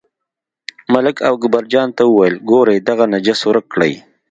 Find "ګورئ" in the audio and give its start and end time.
2.49-2.77